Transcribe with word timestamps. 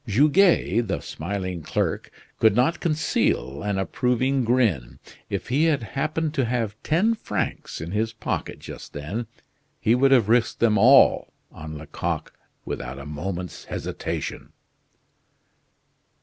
Goguet, 0.07 0.87
the 0.87 0.99
smiling 0.99 1.61
clerk, 1.61 2.09
could 2.39 2.55
not 2.55 2.79
conceal 2.79 3.61
an 3.61 3.77
approving 3.77 4.43
grin. 4.43 4.97
If 5.29 5.49
he 5.49 5.65
had 5.65 5.83
happened 5.83 6.33
to 6.33 6.45
have 6.45 6.75
ten 6.81 7.13
francs 7.13 7.79
in 7.79 7.91
his 7.91 8.11
pocket 8.11 8.57
just 8.57 8.93
then 8.93 9.27
he 9.79 9.93
would 9.93 10.09
have 10.09 10.27
risked 10.27 10.59
them 10.59 10.79
all 10.79 11.31
on 11.51 11.77
Lecoq 11.77 12.33
without 12.65 12.97
a 12.97 13.05
moment's 13.05 13.65
hesitation. 13.65 14.53